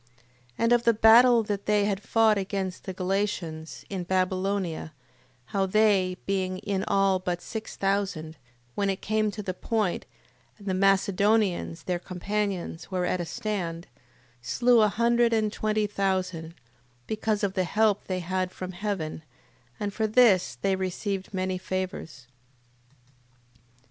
8:20. 0.53 0.53
And 0.57 0.73
of 0.73 0.83
the 0.83 0.93
battle 0.95 1.43
that 1.43 1.67
they 1.67 1.85
had 1.85 2.01
fought 2.01 2.35
against 2.39 2.85
the 2.85 2.93
Galatians, 2.93 3.85
in 3.87 4.03
Babylonia; 4.03 4.93
how 5.53 5.67
they, 5.67 6.17
being 6.25 6.57
in 6.57 6.83
all 6.87 7.19
but 7.19 7.39
six 7.39 7.75
thousand, 7.75 8.35
when 8.73 8.89
it 8.89 9.03
came 9.03 9.29
to 9.29 9.43
the 9.43 9.53
point, 9.53 10.07
and 10.57 10.65
the 10.65 10.73
Macedonians, 10.73 11.83
their 11.83 11.99
companions, 11.99 12.89
were 12.89 13.05
at 13.05 13.21
a 13.21 13.25
stand, 13.25 13.85
slew 14.41 14.81
a 14.81 14.87
hundred 14.87 15.33
and 15.33 15.53
twenty 15.53 15.85
thousand, 15.85 16.55
because 17.05 17.43
of 17.43 17.53
the 17.53 17.63
help 17.65 18.05
they 18.05 18.21
had 18.21 18.51
from 18.51 18.71
heaven, 18.71 19.21
and 19.79 19.93
for 19.93 20.07
this 20.07 20.57
they 20.63 20.75
received 20.75 21.31
many 21.31 21.59
favours. 21.59 22.25